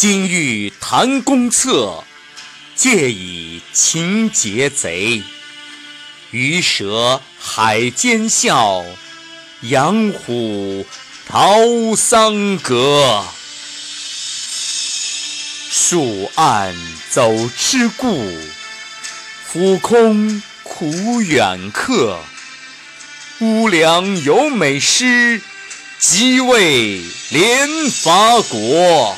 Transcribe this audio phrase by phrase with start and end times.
[0.00, 2.04] 今欲谈公策，
[2.74, 5.22] 借以擒劫贼。
[6.30, 8.82] 鱼蛇海间笑，
[9.60, 10.86] 羊虎
[11.28, 11.50] 逃
[11.94, 13.22] 桑阁。
[15.70, 16.74] 树暗
[17.10, 18.26] 走之故，
[19.52, 22.18] 虎空苦远客。
[23.40, 25.42] 乌梁有美诗，
[25.98, 29.14] 即为连伐国。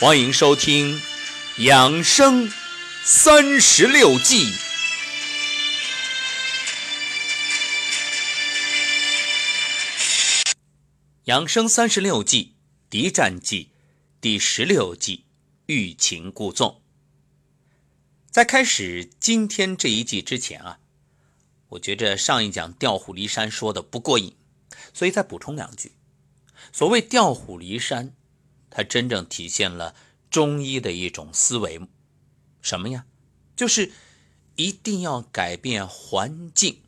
[0.00, 0.96] 欢迎收听
[1.64, 2.48] 《养生
[3.02, 4.44] 三十六计》。
[11.24, 12.54] 养生三十六计，
[12.88, 13.72] 敌战计
[14.20, 15.24] 第十六计：
[15.66, 16.80] 欲擒故纵。
[18.30, 20.78] 在开始今天这一计之前啊，
[21.70, 24.36] 我觉着上一讲调虎离山说的不过瘾，
[24.94, 25.90] 所以再补充两句。
[26.72, 28.14] 所谓调虎离山。
[28.70, 29.94] 它真正体现了
[30.30, 31.80] 中医的一种思维，
[32.60, 33.06] 什么呀？
[33.56, 33.92] 就是
[34.56, 36.82] 一定要改变环境，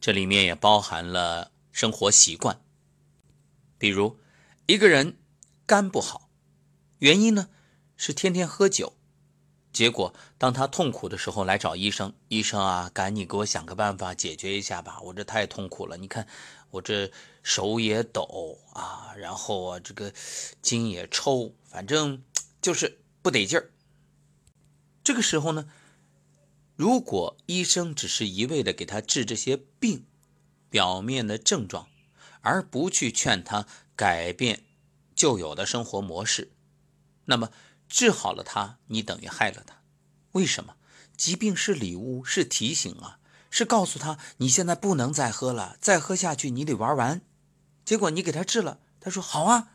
[0.00, 2.60] 这里面也包含了生活习惯。
[3.78, 4.18] 比如
[4.66, 5.16] 一个人
[5.66, 6.30] 肝不好，
[6.98, 7.48] 原因呢
[7.96, 8.95] 是天天喝酒，
[9.76, 16.26] 结果当他痛苦的时候来找医生，医生啊，赶紧给我想个办法解决一下吧，我这太痛苦了，你看。
[16.70, 17.10] 我这
[17.42, 20.12] 手也抖啊，然后啊，这个
[20.62, 22.22] 筋也抽，反正
[22.62, 23.70] 就是不得劲儿。
[25.04, 25.68] 这个时候呢，
[26.74, 30.06] 如果医生只是一味的给他治这些病
[30.70, 31.86] 表面的症状，
[32.40, 34.64] 而不去劝他改变
[35.14, 36.50] 旧有的生活模式，
[37.26, 37.50] 那么
[37.88, 39.82] 治好了他，你等于害了他。
[40.32, 40.74] 为什么？
[41.16, 43.18] 疾病是礼物，是提醒啊。
[43.48, 47.22] 是告诉他你现在不能再喝了，再喝下去你得玩完。
[47.84, 49.70] 结果你给他治了，他说好啊，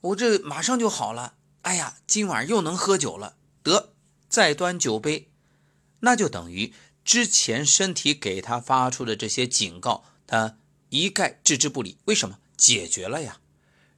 [0.00, 1.34] 我这马上就好了。
[1.62, 3.92] 哎呀，今晚又能喝酒了，得
[4.28, 5.30] 再端酒杯，
[6.00, 6.72] 那就等于
[7.04, 10.56] 之前身体给他发出的这些警告，他
[10.88, 11.98] 一概置之不理。
[12.06, 12.38] 为什么？
[12.56, 13.40] 解决了呀。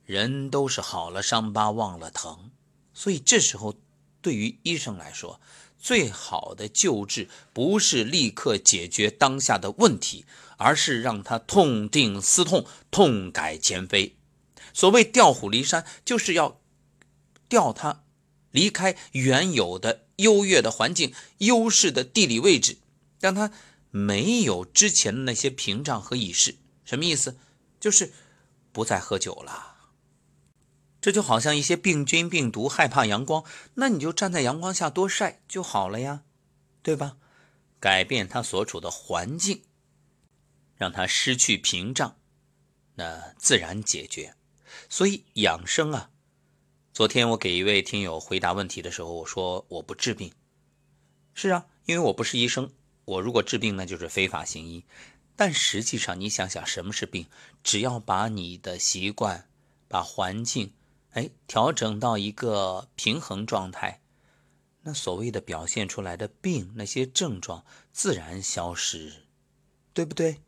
[0.04, 2.50] 人都是好了伤疤忘了疼，
[3.00, 3.80] 所以这时候
[4.20, 5.40] 对于医生来说。
[5.82, 10.26] 最好的救治不是立刻解决当下的问题，
[10.58, 14.14] 而是让他痛定思痛，痛改前非。
[14.74, 16.60] 所谓调虎离山，就是要
[17.48, 18.04] 调他
[18.50, 22.76] 离开原有的优越的环境、优势的地理位置，
[23.18, 23.50] 让他
[23.90, 26.56] 没有之前的那些屏障和仪式。
[26.84, 27.38] 什么意思？
[27.80, 28.12] 就是
[28.70, 29.69] 不再喝酒了。
[31.00, 33.44] 这就好像一些病菌、病毒害怕阳光，
[33.74, 36.22] 那你就站在阳光下多晒就好了呀，
[36.82, 37.16] 对吧？
[37.80, 39.62] 改变他所处的环境，
[40.76, 42.18] 让他失去屏障，
[42.96, 44.34] 那自然解决。
[44.90, 46.10] 所以养生啊，
[46.92, 50.32] 昨天我给一位听友回答问题的时候，我说我不治病。
[51.32, 52.70] 是啊，因为我不是医生，
[53.06, 54.84] 我如果治病那就是非法行医。
[55.34, 57.26] 但实际上，你想想什么是病？
[57.64, 59.48] 只要把你的习惯、
[59.88, 60.74] 把环境。
[61.12, 64.00] 哎，调整到一个平衡状态，
[64.82, 69.24] 那所谓的表现出来的病，那些症状自然消失，
[69.92, 70.40] 对不对？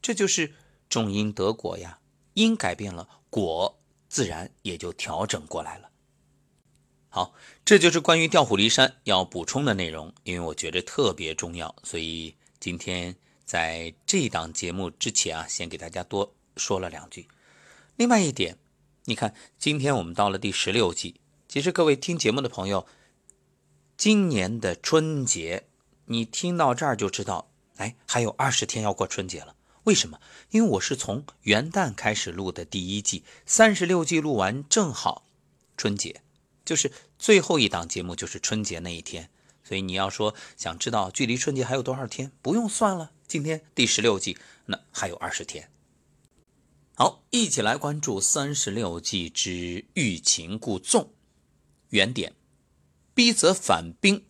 [0.00, 0.54] 这就是
[0.88, 1.98] 种因得果呀，
[2.34, 5.90] 因改变了，果自然也就调整过来了。
[7.08, 7.34] 好，
[7.64, 17.26] 这就是关于调虎离山要补充的内容，因为我觉得特别重要，所以今天在这档节目之前啊，先给大家多说了两句。
[17.96, 18.56] 另外一点。
[19.08, 21.20] 你看，今天我们到了第十六季。
[21.46, 22.88] 其实各位听节目的朋友，
[23.96, 25.68] 今年的春节，
[26.06, 29.54] 你听到这儿就知道，哎，还有二十天要过春节了。
[29.84, 30.18] 为什么？
[30.50, 35.24] 因为我是从元旦开始录的第一季，三十六季录完正好
[35.76, 36.22] 春节，
[36.64, 39.30] 就是最后一档节目就是春节那一天。
[39.62, 45.70] 所以你要说想知道距离春节还有多少天，不用算了，今天第十六季，那还有二十天。
[46.98, 51.12] 好，一起来关注三十六计之欲擒故纵。
[51.90, 52.34] 原点：
[53.12, 54.24] 逼则反兵，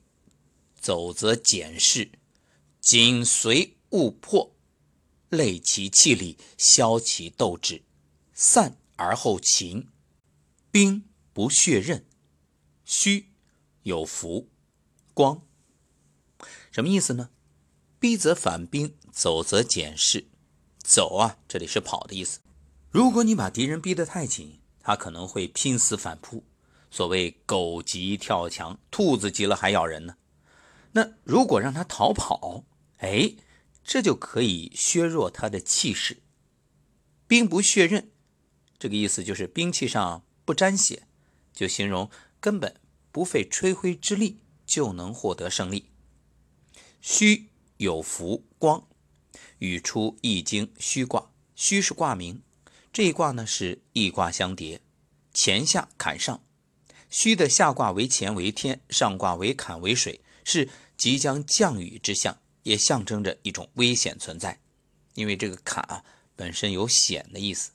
[0.81, 2.11] 走则减势，
[2.81, 4.57] 紧随勿迫，
[5.29, 7.85] 累其气力，消其斗志，
[8.35, 9.89] 散而后擒。
[10.73, 12.05] 兵不血刃，
[12.85, 13.31] 虚
[13.85, 14.49] 有福
[15.15, 15.47] 光。
[16.73, 17.31] 什么意思呢？
[18.01, 20.27] 逼则反兵，走则减势。
[20.83, 22.41] 走啊，这里是跑的意思。
[22.97, 26.43] 如果你把敌人逼得太紧，他可能会拼死反扑。
[26.91, 30.17] 所谓“狗急跳墙，兔子急了还咬人呢”。
[30.93, 32.65] 那如果让他逃跑，
[33.01, 33.35] 哎，
[33.85, 36.23] 这就可以削弱他的气势。
[37.27, 38.11] 兵不血刃，
[38.79, 41.03] 这个意思就是兵器上不沾血，
[41.53, 42.11] 就形容
[42.41, 42.81] 根本
[43.13, 45.91] 不费吹灰之力就能获得胜利。
[47.03, 48.89] 虚有福光，
[49.59, 51.31] 语出易经虚卦。
[51.55, 52.43] 虚是卦名，
[52.97, 54.81] 这一卦呢是易卦相叠，
[55.35, 56.43] 乾下坎上。
[57.11, 64.63] 虚的下卦为乾为天，上卦为坎为水，是即将降雨之象，也象征着一种危险存在。
[65.13, 66.07] 因为这个坎啊
[66.37, 67.73] 本身有险的意思，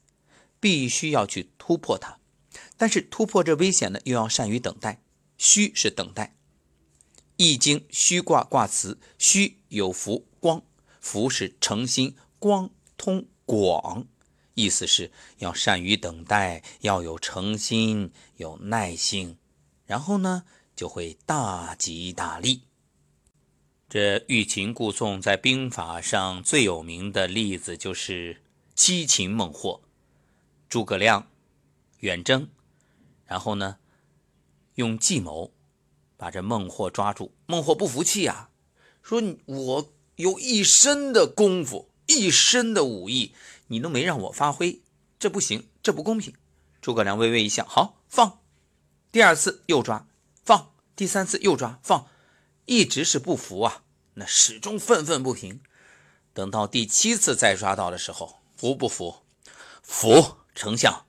[0.59, 2.17] 必须要去突破它。
[2.75, 5.03] 但是突破这危险呢，又要善于等待。
[5.37, 6.35] 虚是等待。
[7.37, 10.63] 易经虚卦卦辞：虚有福光，
[10.99, 13.27] 福是诚心，光通。
[13.43, 14.07] 广，
[14.61, 19.37] 意思是要善于等待，要有诚心，有耐性，
[19.87, 20.43] 然后呢，
[20.75, 22.61] 就会大吉大利。
[23.89, 28.43] 这欲擒故纵在兵法上最有名的例子就是
[28.75, 29.81] 七擒孟获。
[30.69, 31.27] 诸葛亮
[32.01, 32.47] 远征，
[33.25, 33.77] 然后呢，
[34.75, 35.51] 用计谋
[36.15, 37.33] 把这孟获抓住。
[37.47, 38.51] 孟获不服气啊，
[39.01, 43.33] 说：“我有一身的功夫。”一身的武艺，
[43.71, 44.81] 你都没让我发挥，
[45.17, 46.35] 这不行，这不公平。
[46.81, 48.41] 诸葛亮微微一笑，好放。
[49.13, 50.07] 第二次又抓，
[50.43, 50.73] 放。
[50.93, 52.07] 第三次又抓，放。
[52.65, 53.83] 一直是不服啊，
[54.15, 55.61] 那始终愤愤不平。
[56.33, 59.23] 等到第七次再抓到的时候，服不服？
[59.81, 60.39] 服。
[60.53, 61.05] 丞相，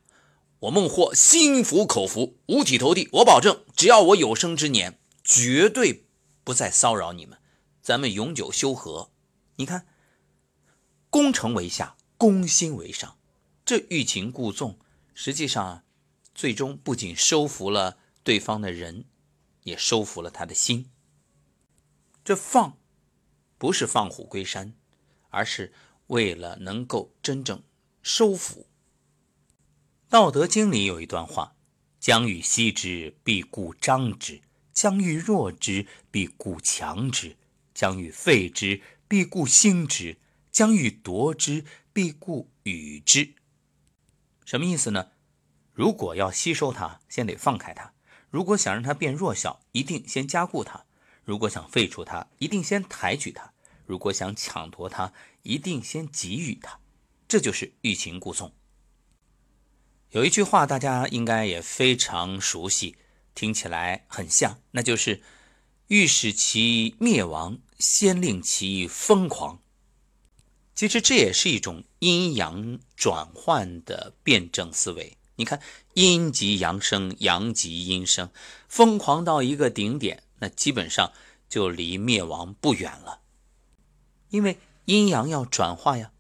[0.61, 3.09] 我孟获心服口服，五体投地。
[3.15, 6.07] 我保证，只要我有生之年，绝对
[6.45, 7.39] 不再骚扰你们，
[7.83, 9.11] 咱们永久修和。
[9.57, 9.89] 你看。
[11.11, 13.19] 攻城为下，攻心为上。
[13.65, 14.79] 这欲擒故纵，
[15.13, 15.83] 实际上
[16.33, 19.07] 最终不仅收服了对方的人，
[19.65, 20.89] 也收服了他的心。
[22.25, 22.79] 这放，
[23.59, 24.73] 不是放虎归山，
[25.31, 25.73] 而是
[26.07, 27.61] 为了能够真正
[28.05, 28.69] 收服。
[30.09, 31.57] 道德经里有一段话
[31.99, 34.43] ：“将欲歙之，必固张之；
[34.73, 37.35] 将欲弱之，必固强之；
[37.75, 40.19] 将欲废之，必固兴之。”
[40.53, 43.35] 将欲夺之，必固与之。
[44.45, 45.09] 什么意思呢？
[45.73, 47.93] 如果要吸收它，先得放开它；
[48.31, 50.85] 如果想让它变弱小，一定先加固它；
[51.25, 53.53] 如果想废除它，一定先抬举它；
[53.87, 55.13] 如果想抢夺它，
[55.43, 56.81] 一定先给予它。
[57.27, 58.53] 这就是欲擒故纵。
[60.11, 62.99] 有一句话，大家应该也非常熟悉，
[63.35, 65.23] 听起来很像，那就是
[65.89, 69.62] “欲使其灭亡，先令其疯狂”。
[70.75, 75.19] 其实这也是一种阴阳转换的辩证思维。
[75.37, 75.61] 你看，
[75.95, 78.31] 阴极阳生，阳极阴生，
[78.69, 81.13] 疯狂到一个顶点，那基本上
[81.49, 83.21] 就离灭亡不远了。
[84.31, 86.11] 因为阴阳要转化呀。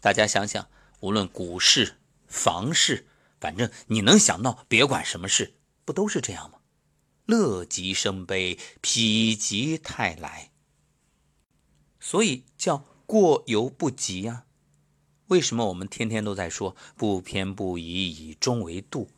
[0.00, 0.68] 大家想想，
[1.00, 3.06] 无论股市、房市，
[3.38, 5.54] 反正你能想到，别管什么事，
[5.84, 6.58] 不都是这样吗？
[7.26, 10.50] 乐极生悲，否极泰来。
[12.00, 12.84] 所以叫。
[13.10, 14.44] 过犹不及呀？
[15.26, 19.10] 为什么我们天天都在说不偏不倚，以中为度，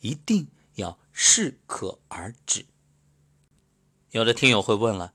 [0.00, 2.66] 一定要适可而止？
[4.10, 5.14] 有的听友会问了，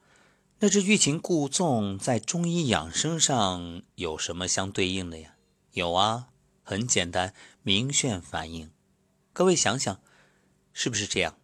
[0.58, 5.36] 那这欲擒故纵在中医养生上有什么相对应的呀？
[5.74, 6.30] 有啊，
[6.64, 8.72] 很简单，明眩反应。
[9.34, 10.02] 各位想想，
[10.74, 11.38] 是不是这样？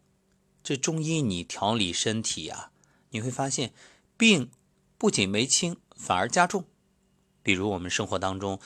[0.63, 2.71] 这中医你调理身体啊，
[3.11, 3.71] 你会发现
[4.17, 4.49] 病
[4.97, 6.65] 不仅没轻，反而加重。
[7.43, 8.59] 比如我们生活当中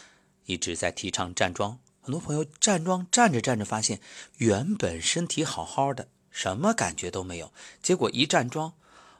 [0.46, 4.00] 一直在提倡站桩，很多朋友站桩站着站着发现，
[4.38, 7.52] 原本身体好好的，什么感觉都没有，
[7.82, 8.74] 结果一站桩，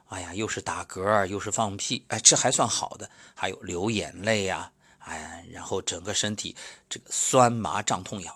[0.08, 6.54] 哎呀，又是打嗝，又是放屁，哎，这还算好的，还有流眼泪呀，哎，然后整个身体
[6.88, 8.34] 这个酸麻胀痛痒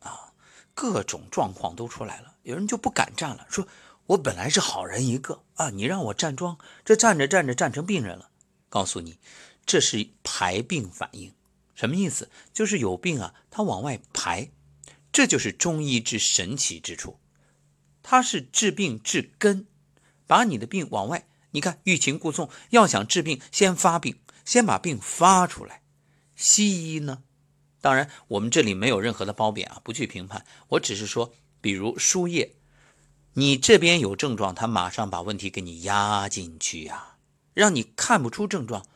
[0.00, 0.32] 啊，
[0.74, 3.68] 各种状况都出来了，有人就不敢站了，说
[4.06, 8.30] 我本来是好人一个啊，你让我站桩，这站着站着站成病人了，
[8.68, 9.18] 告诉你。
[9.64, 11.34] 这是排病反应，
[11.74, 12.30] 什么意思？
[12.54, 14.50] 就是有病啊，它往外排，
[15.12, 17.20] 这就是中医之神奇之处。
[18.02, 19.66] 它是治病治根，
[20.26, 21.28] 把你的病往外。
[21.50, 25.82] 你看，欲擒故纵，要想治病，先发病，先把病发出来。
[26.34, 27.24] 西医呢？
[27.82, 30.46] 当然，我们这里没有任何的褒贬啊，不去评判。
[30.68, 32.54] 我只是说，比如输液，
[33.34, 37.16] 你这边有症状，他马上把问题给你压进去呀，
[37.52, 38.86] 让你看不出症状。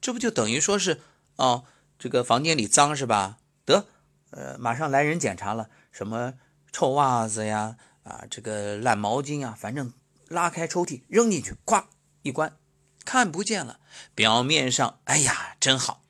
[0.00, 1.00] 这不就等于说是
[1.36, 1.64] 哦，
[1.98, 3.38] 这个房间里脏是吧？
[3.64, 3.86] 得，
[4.30, 6.34] 呃，马上来人检查了，什么
[6.72, 9.92] 臭袜子呀，啊，这个烂毛巾啊，反正
[10.28, 11.86] 拉开抽屉扔进去，咵
[12.22, 12.56] 一关，
[13.04, 13.80] 看不见了。
[14.14, 16.02] 表面上，哎呀，真好，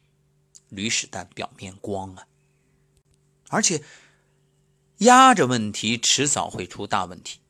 [0.68, 2.26] 驴屎蛋表面光啊。
[3.48, 3.82] 而且
[4.98, 7.40] 压着问题，迟早会出大问题。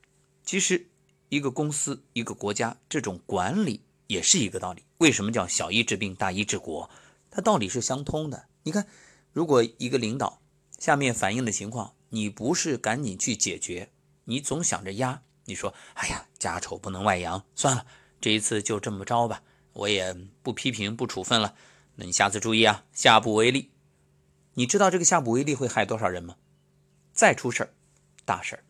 [0.45, 0.89] 其实，
[1.29, 4.85] 一个公司、一个国家，这种管理也是一个道理。
[4.99, 6.91] 为什么叫小医治病，大医治国？
[7.31, 8.47] 它道理是相通的。
[8.65, 8.87] 你看，
[9.33, 10.41] 如果一个领导
[10.79, 13.91] 下面反映的情况，你不是赶紧去解决，
[14.25, 17.87] 你总想着压，你说：“哎呀，家丑不能外扬，算了，
[18.21, 21.55] 这一次就这么着吧，我也不批评、不处分了。
[21.95, 23.71] 那你下次注意啊，下不为例。
[24.55, 26.37] 你知道这个下不为例会害多少人吗？”
[27.13, 27.71] 再出事儿，
[28.25, 28.65] 大事儿。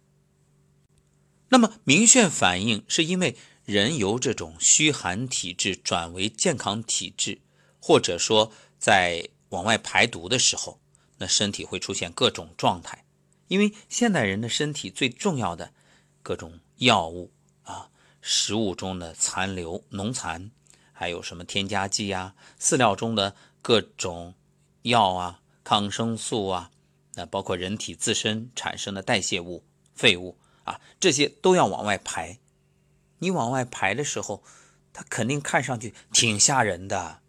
[1.51, 3.37] 那么明确反应是因为
[3.69, 7.39] 人由这种虚寒体质转为健康体质，
[7.79, 10.81] 或者说在往外排毒的时候，
[11.19, 13.05] 那身体会出现各种状态。
[13.49, 15.75] 因为现代人的身体最重要的
[16.23, 17.31] 各种药物
[17.63, 17.91] 啊，
[18.23, 20.51] 食物中的残留、农残，
[20.95, 24.33] 还有什么添加剂啊，饲料中的各种
[24.81, 26.71] 药啊，抗生素啊。
[27.17, 29.63] 那包括人体自身产生的代谢物、
[29.95, 32.39] 废物啊，这些都要往外排。
[33.19, 34.43] 你往外排的时候，
[34.93, 37.21] 它肯定看上去挺吓人的。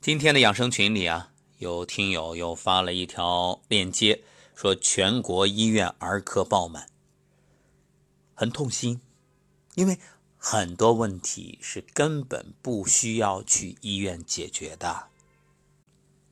[0.00, 4.22] 今天的养生群里啊，有听友又发了一条链接，
[4.54, 6.88] 说全国医院儿科爆满，
[8.34, 9.00] 很痛心，
[9.74, 9.98] 因为
[10.36, 15.08] 很多问题是根本不需要去医院解决的。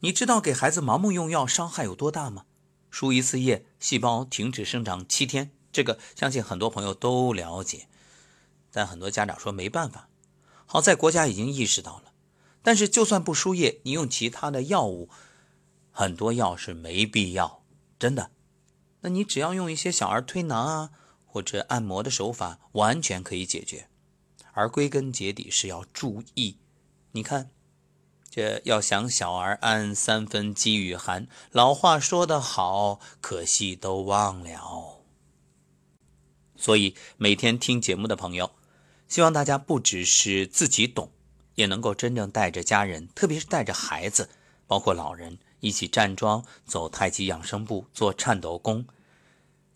[0.00, 2.44] 你知道给孩子盲目用药伤害有多大吗？
[2.90, 7.88] 输一次液，细胞停止生长七天，这个相信很多朋友都了解。
[8.74, 10.08] 但很多家长说没办法，
[10.66, 12.12] 好在国家已经意识到了。
[12.60, 15.08] 但是就算不输液，你用其他的药物，
[15.92, 17.62] 很多药是没必要，
[17.98, 18.32] 真的。
[19.02, 20.90] 那你只要用一些小儿推拿啊，
[21.24, 23.88] 或者按摩的手法，完全可以解决。
[24.52, 26.58] 而归根结底是要注意，
[27.12, 27.50] 你看。
[28.30, 31.28] 这要想小儿安，三分饥与寒。
[31.52, 35.04] 老话说得好，可惜都忘了。
[36.56, 38.50] 所以每天听节目的朋友，
[39.08, 41.11] 希望大家不只是自己懂，
[41.54, 44.28] 也能够真正带着家人，特别是带着孩子，
[44.66, 48.87] 包括老人一起站桩、走太极养生步、做颤抖功。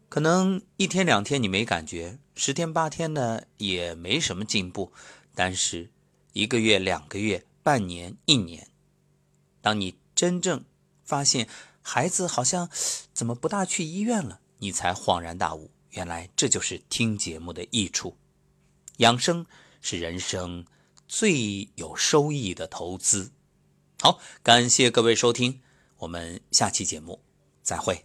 [0.09, 4.93] 可能一天两天你没感觉，十天八天呢也没什么进步，
[5.35, 5.91] 但是
[6.33, 7.45] 一个月、两个月。
[7.61, 8.69] 半年、一年，
[9.61, 10.65] 当你真正
[11.05, 11.47] 发现
[11.83, 12.71] 孩子好像
[13.13, 18.17] 怎么不大去医院了，你才恍然大悟，原来这就是听节目的益处。
[18.99, 19.47] 养生
[19.81, 20.65] 是人生
[21.07, 23.33] 最有收益的投资。
[24.01, 25.61] 好，感谢各位收听，
[25.99, 27.21] 我们下期节目
[27.63, 28.05] 再会。